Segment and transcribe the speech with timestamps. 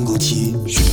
[0.00, 0.89] 能够体恤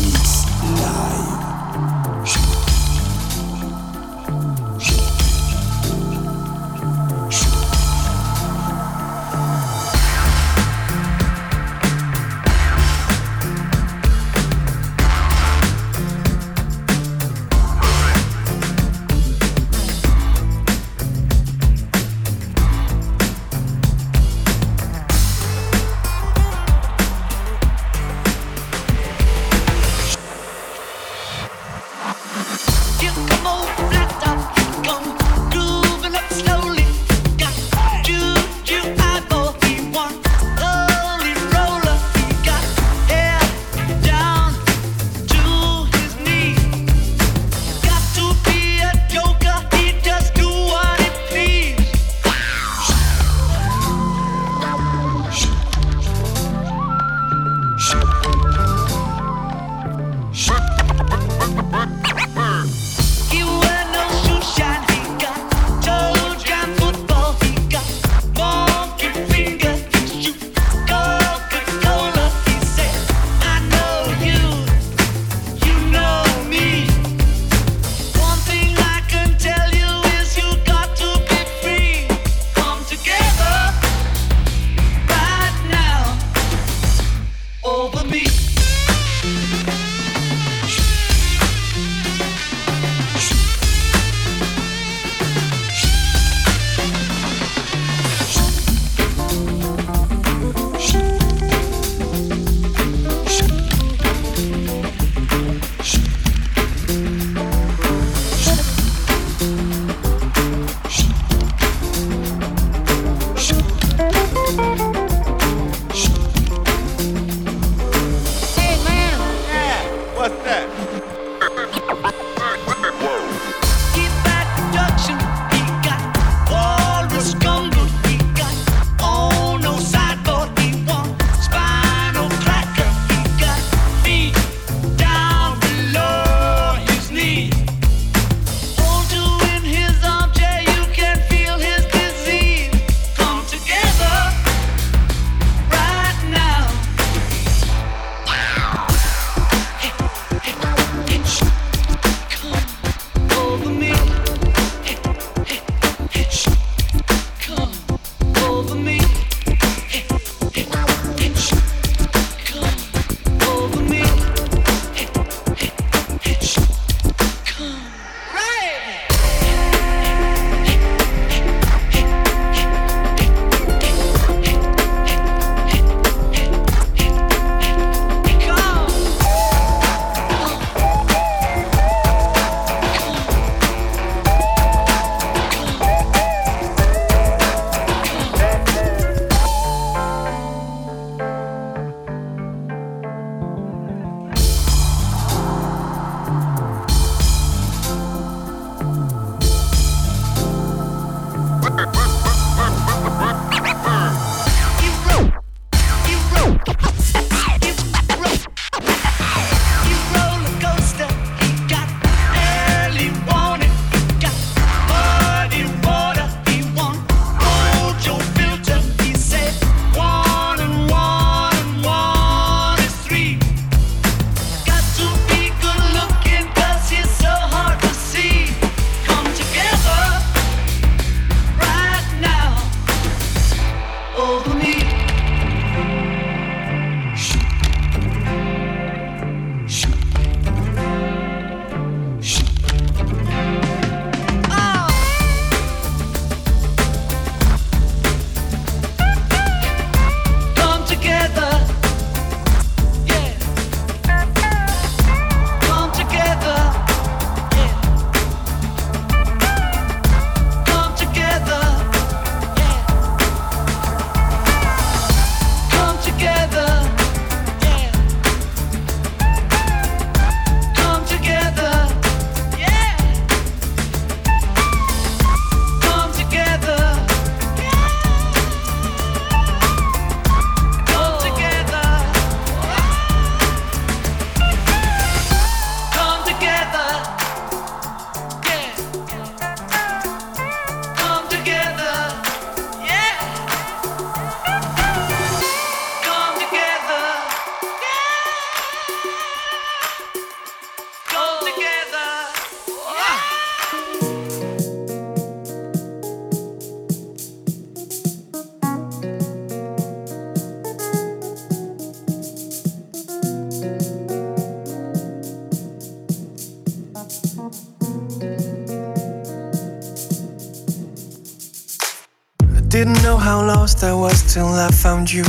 [323.67, 325.25] lost I was till I found you.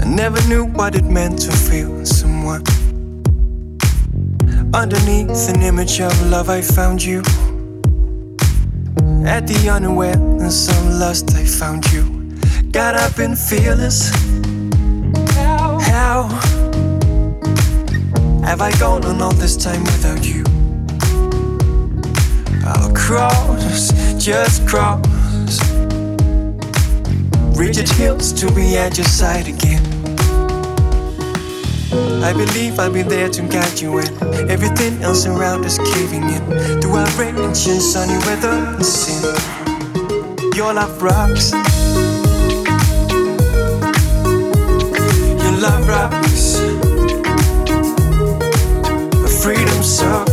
[0.00, 2.64] I never knew what it meant to feel someone.
[4.74, 7.20] Underneath an image of love, I found you.
[9.24, 12.02] At the unawareness of lust, I found you.
[12.72, 14.10] God, I've been fearless.
[15.92, 16.26] How
[18.42, 20.42] have I gone on all this time without you?
[22.66, 25.19] I'll cross, just cross
[27.60, 29.84] rigid hills to be at your side again.
[32.24, 34.08] I believe I'll be there to guide you when
[34.50, 36.80] everything else around is caving in.
[36.80, 39.22] Through our rain and sunny weather and sin,
[40.54, 41.52] your love rocks.
[45.42, 46.56] Your love rocks.
[49.42, 50.26] Freedom song.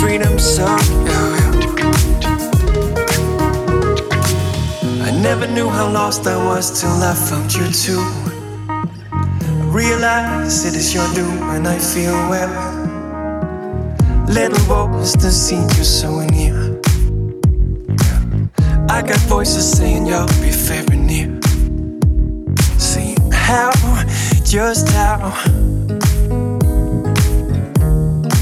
[0.00, 0.97] Freedom song.
[5.38, 8.02] Never knew how lost I was till I found you too.
[8.68, 12.50] I realize it is your doom and I feel well.
[14.26, 16.80] Little voice to see you so near.
[18.88, 21.40] I got voices saying you'll be very near.
[22.76, 23.70] See how,
[24.42, 25.30] just how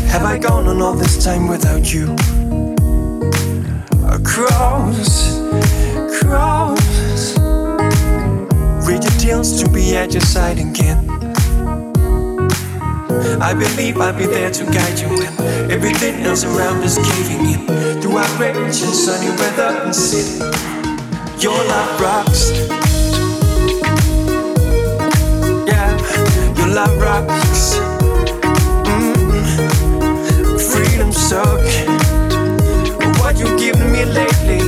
[0.08, 2.14] have I gone on all this time without you?
[4.08, 5.44] Across
[6.26, 6.85] cross.
[8.86, 11.10] Read your deals to be at your side again.
[13.42, 18.00] I believe I'll be there to guide you when everything else around is caving in.
[18.00, 20.38] Through our outrage and sunny weather and sin,
[21.40, 22.52] your love rocks.
[25.66, 25.90] Yeah,
[26.56, 27.78] your love rocks.
[28.86, 30.60] Mm.
[30.70, 31.58] Freedom suck.
[33.18, 34.62] What you giving me lately?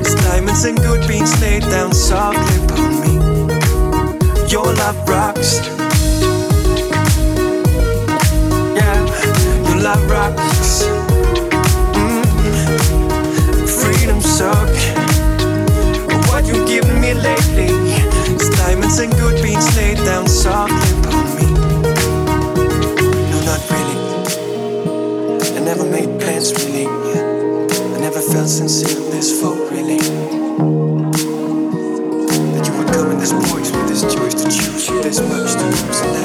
[0.00, 2.99] is diamonds and good beans laid down softly
[4.70, 5.58] Your love rocks.
[8.78, 8.98] Yeah,
[9.66, 10.84] your love rocks.
[11.98, 12.22] Mm.
[13.66, 14.70] Freedom suck.
[16.28, 17.74] What you giving me lately?
[18.32, 21.46] It's diamonds and good beans laid down softly upon me.
[23.26, 23.98] No, not really.
[25.56, 26.86] I never made plans really.
[26.86, 30.19] I never felt sincere this for really.
[35.10, 36.19] This much to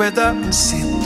[0.00, 1.01] and sunny weather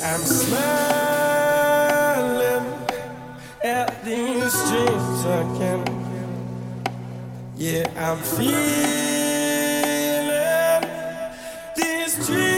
[0.00, 0.58] I'm smiling
[3.64, 5.84] at these dreams again.
[7.56, 8.46] Yeah, I'm feeling
[11.74, 12.57] these dreams.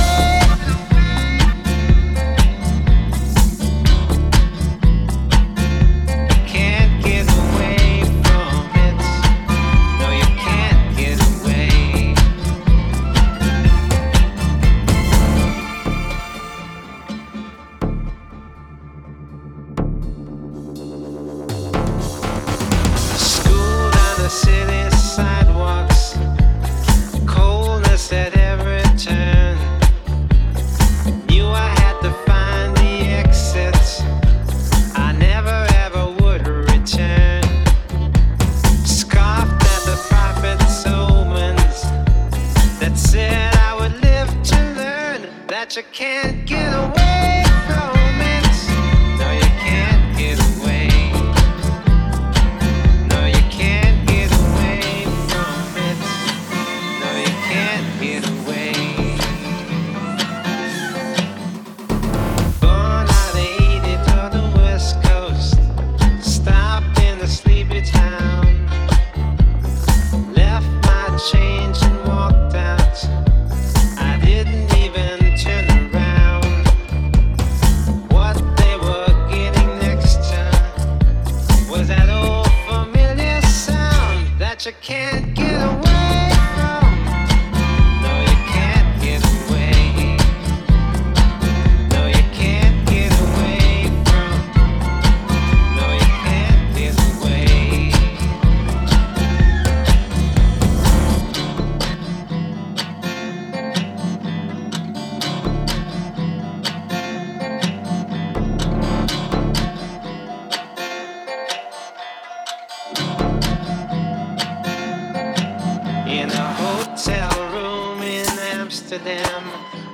[118.91, 119.43] Amsterdam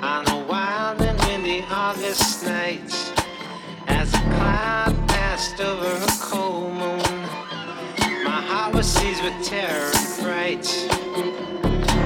[0.01, 2.91] on a wild and windy August night.
[3.87, 7.21] As a cloud passed over a cold moon,
[8.23, 10.65] my heart was seized with terror and fright.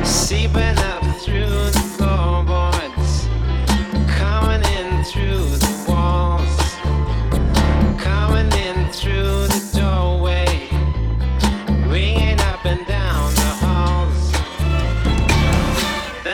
[0.05, 3.25] Seeping up through the floorboards,
[4.17, 5.70] coming in through the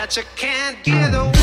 [0.07, 1.36] that you can't get away.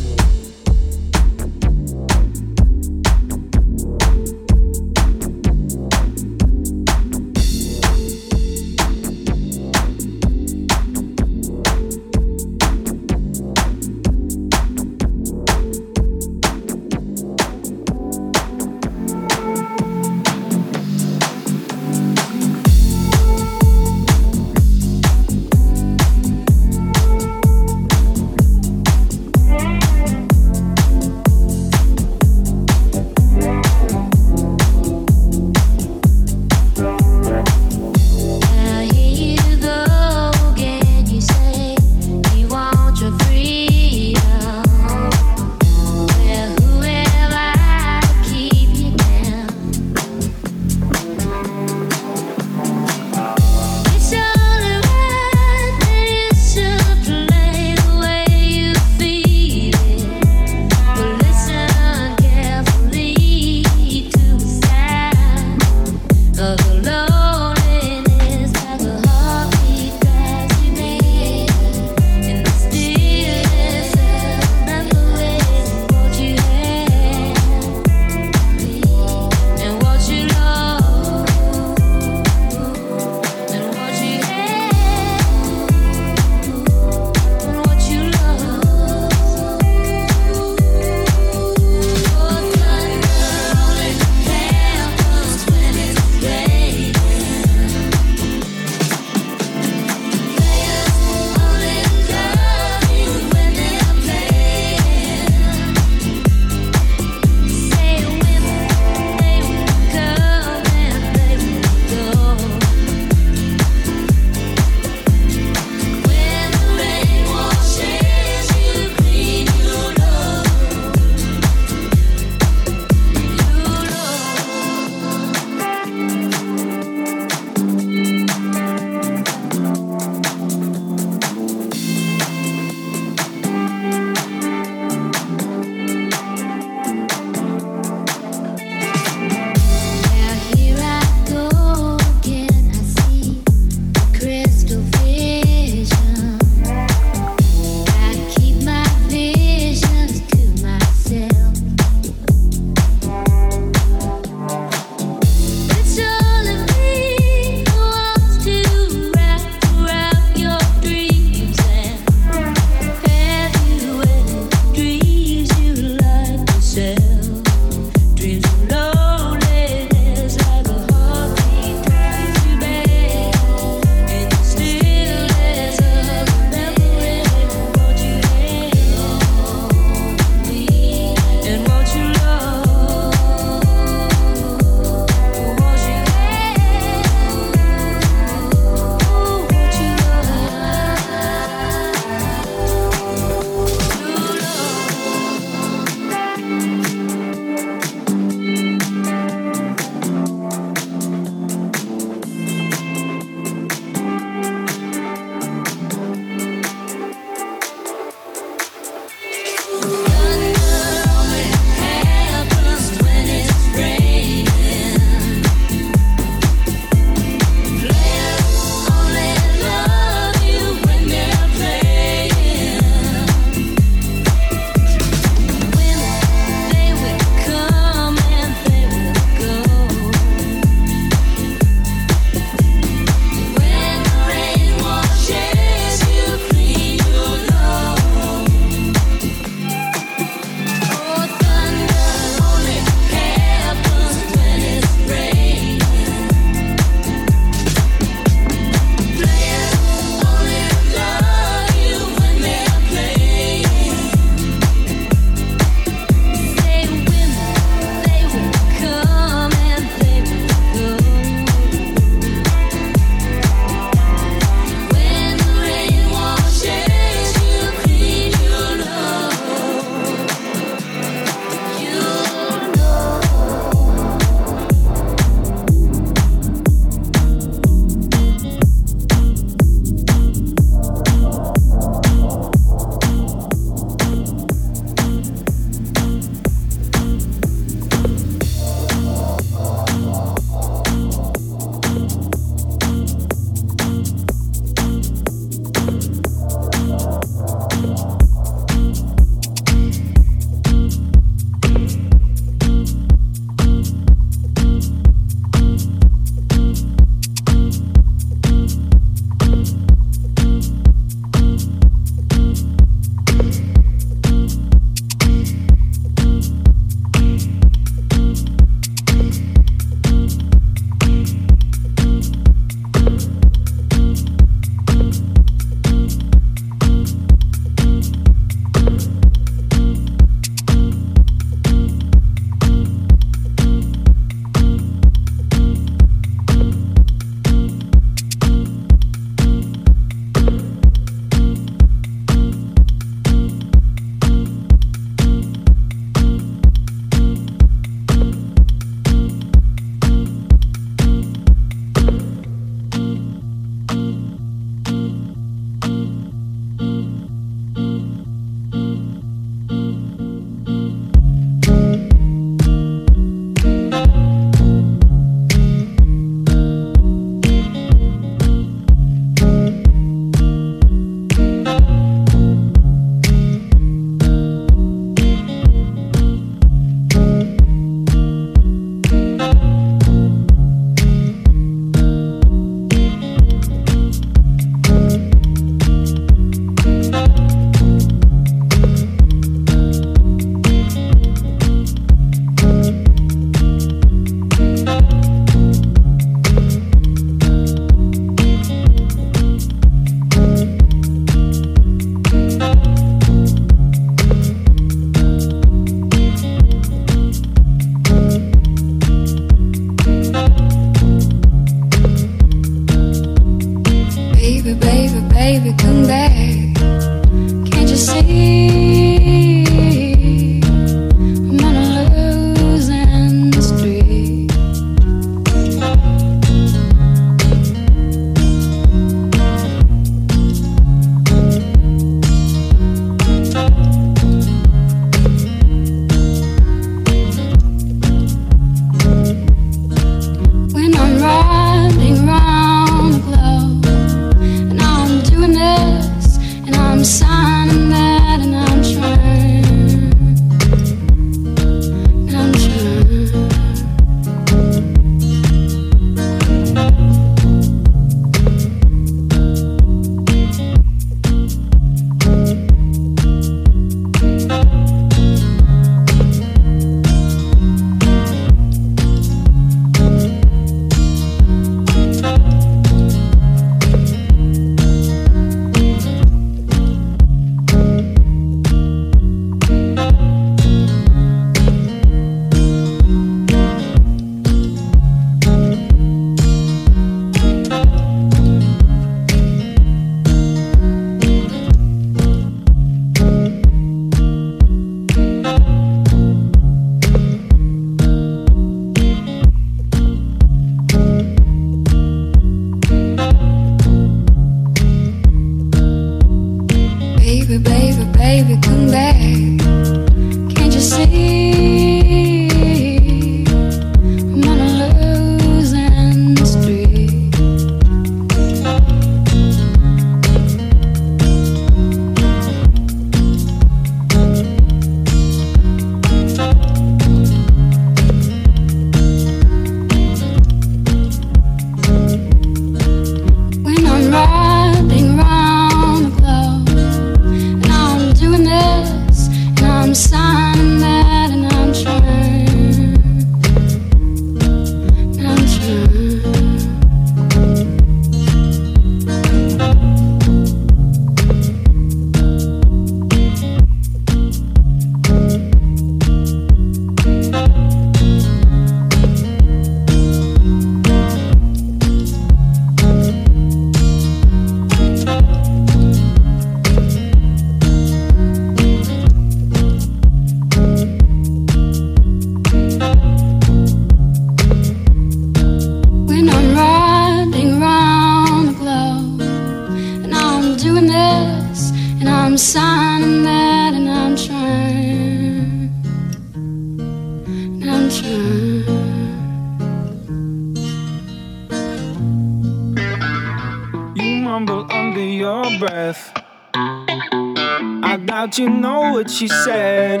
[599.12, 600.00] She said.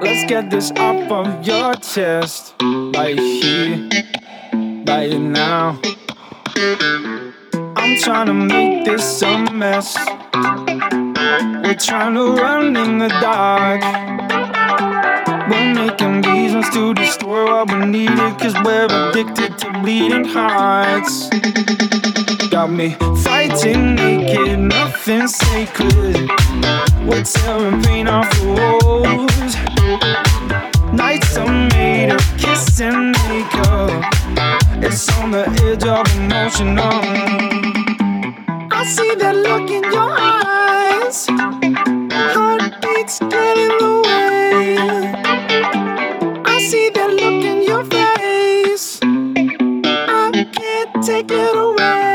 [0.00, 2.54] Let's get this off of your chest.
[2.62, 3.88] Right here,
[4.86, 5.78] right now.
[7.76, 9.94] I'm trying to make this a mess.
[10.34, 13.82] We're trying to run in the dark.
[15.50, 21.28] We're making reasons to destroy what we needed, cause we're addicted to bleeding hearts.
[22.54, 22.90] Got me
[23.24, 26.30] fighting naked, nothing sacred.
[27.04, 29.56] We're tearing paint off the walls.
[30.92, 34.04] Nights are made of kiss and makeup.
[34.84, 36.78] It's on the edge of emotion.
[36.78, 37.02] Oh.
[38.70, 41.26] I see that look in your eyes.
[42.36, 44.76] Heartbeats get in the way.
[46.44, 49.00] I see that look in your face.
[49.02, 52.13] I can't take it away.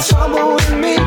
[0.00, 1.05] Trouble with me.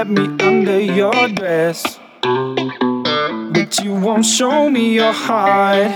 [0.00, 5.92] Let me under your dress, but you won't show me your heart.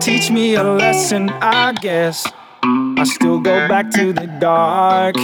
[0.00, 2.26] Teach me a lesson, I guess.
[2.64, 5.14] I still go back to the dark.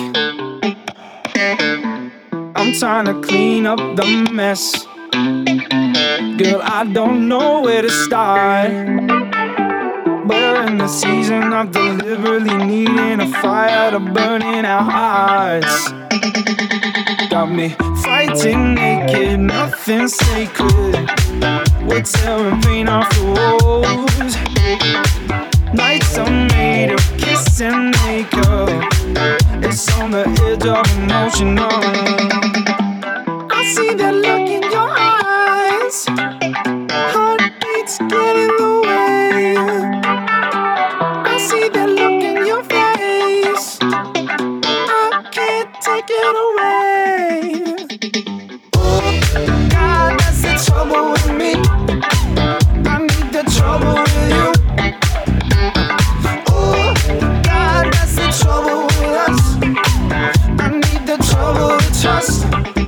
[2.54, 4.86] I'm trying to clean up the mess.
[6.38, 9.31] Girl, I don't know where to start.
[10.32, 15.90] In the season of deliberately needing a fire to burn in our hearts.
[17.28, 20.94] Got me fighting naked, nothing sacred.
[21.86, 24.36] We're tearing paint off the walls.
[25.74, 28.68] Nights are made of kiss and makeup.
[29.62, 31.58] It's on the edge of emotion.
[31.60, 33.48] Oh.
[33.50, 36.06] I see that look in your eyes.
[37.12, 38.72] Heartbeats get in the
[41.52, 43.78] see that look in your face.
[43.82, 47.40] I can't take it away.
[48.74, 49.02] Oh,
[49.74, 51.52] God, that's the trouble with me.
[52.88, 54.46] I need the trouble with you.
[56.48, 56.94] Oh,
[57.48, 59.40] God, that's the trouble with us.
[60.64, 62.81] I need the trouble with trust.